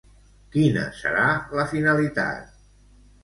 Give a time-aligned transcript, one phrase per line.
[0.53, 1.27] Quina serà
[1.59, 2.57] la finalitat?